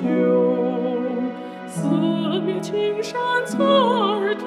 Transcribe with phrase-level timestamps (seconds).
[0.00, 0.08] 雄，
[1.66, 4.46] 四面青山侧耳听，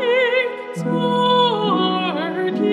[0.73, 2.63] 侧耳听，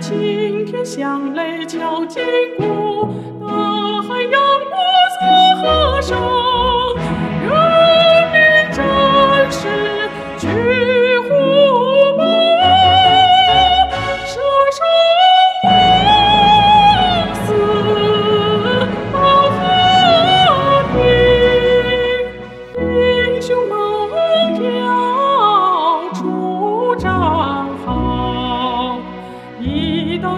[0.00, 2.24] 青天响雷敲金
[2.56, 3.08] 鼓，
[3.40, 4.70] 大海扬波
[5.20, 5.22] 作
[5.60, 6.16] 和声，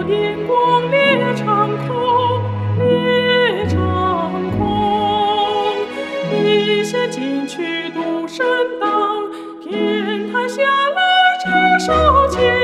[0.03, 2.41] 电光裂长空，
[2.77, 5.75] 裂长空，
[6.43, 8.45] 一些金曲独身
[8.79, 9.29] 当，
[9.61, 11.01] 天塌下来
[11.43, 12.60] 只手牵。